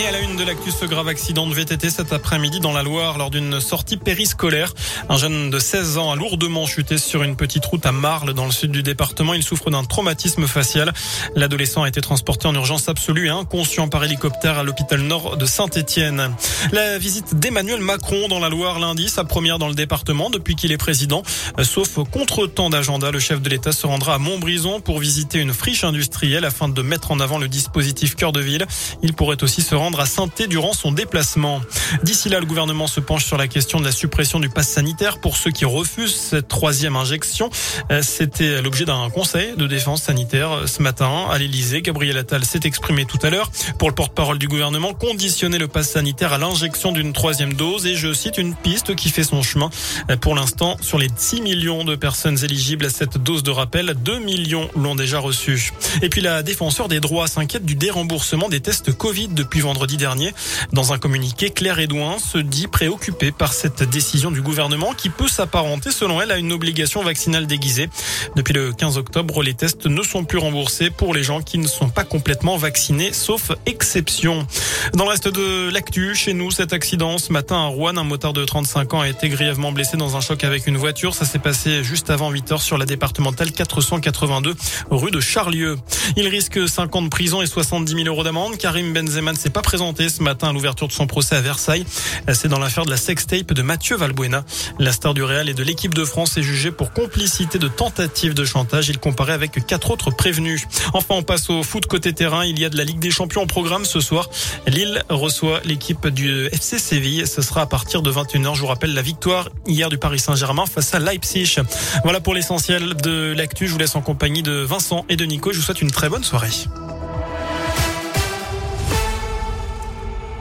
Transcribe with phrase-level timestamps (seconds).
[0.00, 2.82] Et à la une de l'actu, ce grave accident de VTT cet après-midi dans la
[2.82, 4.72] Loire lors d'une sortie périscolaire.
[5.10, 8.46] Un jeune de 16 ans a lourdement chuté sur une petite route à Marle dans
[8.46, 9.34] le sud du département.
[9.34, 10.94] Il souffre d'un traumatisme facial.
[11.34, 15.44] L'adolescent a été transporté en urgence absolue et inconscient par hélicoptère à l'hôpital nord de
[15.44, 16.34] Saint-Étienne.
[16.72, 20.72] La visite d'Emmanuel Macron dans la Loire lundi, sa première dans le département depuis qu'il
[20.72, 21.22] est président.
[21.62, 25.84] Sauf contre-temps d'agenda, le chef de l'État se rendra à Montbrison pour visiter une friche
[25.84, 28.66] industrielle afin de mettre en avant le dispositif cœur de ville.
[29.02, 31.60] Il pourrait aussi se rendre à saint durant son déplacement.
[32.02, 35.18] D'ici là, le gouvernement se penche sur la question de la suppression du pass sanitaire
[35.18, 37.50] pour ceux qui refusent cette troisième injection.
[37.90, 41.82] Euh, c'était l'objet d'un conseil de défense sanitaire euh, ce matin à l'Elysée.
[41.82, 45.90] Gabriel Attal s'est exprimé tout à l'heure pour le porte-parole du gouvernement conditionner le pass
[45.90, 49.70] sanitaire à l'injection d'une troisième dose et je cite une piste qui fait son chemin.
[50.10, 53.94] Euh, pour l'instant, sur les 6 millions de personnes éligibles à cette dose de rappel,
[54.04, 55.72] 2 millions l'ont déjà reçu.
[56.02, 60.32] Et puis la défenseur des droits s'inquiète du déremboursement des tests Covid depuis vendredi dernier.
[60.72, 65.28] Dans un communiqué, Claire Edouin se dit préoccupée par cette décision du gouvernement qui peut
[65.28, 67.88] s'apparenter, selon elle, à une obligation vaccinale déguisée.
[68.36, 71.66] Depuis le 15 octobre, les tests ne sont plus remboursés pour les gens qui ne
[71.66, 74.46] sont pas complètement vaccinés, sauf exception.
[74.94, 78.32] Dans le reste de l'actu, chez nous, cet accident ce matin à Rouen, un motard
[78.32, 81.14] de 35 ans a été grièvement blessé dans un choc avec une voiture.
[81.14, 84.54] Ça s'est passé juste avant 8 heures sur la départementale 482
[84.90, 85.78] rue de Charlieu.
[86.16, 88.56] Il risque 5 ans de prison et 70 000 euros d'amende.
[88.56, 91.84] Karim Benzema ne s'est pas présenté ce matin à l'ouverture de son procès à Versailles.
[92.32, 94.42] C'est dans l'affaire de la sextape de Mathieu Valbuena.
[94.78, 98.32] La star du Real et de l'équipe de France est jugée pour complicité de tentative
[98.32, 98.88] de chantage.
[98.88, 100.66] Il comparait avec quatre autres prévenus.
[100.94, 102.46] Enfin, on passe au foot côté terrain.
[102.46, 104.30] Il y a de la Ligue des Champions en programme ce soir.
[104.66, 107.26] Lille reçoit l'équipe du FC Séville.
[107.26, 108.54] Ce sera à partir de 21h.
[108.54, 111.56] Je vous rappelle la victoire hier du Paris Saint-Germain face à Leipzig.
[112.02, 113.66] Voilà pour l'essentiel de l'actu.
[113.66, 115.52] Je vous laisse en compagnie de Vincent et de Nico.
[115.52, 116.48] Je vous souhaite une très bonne soirée.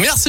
[0.00, 0.28] Merci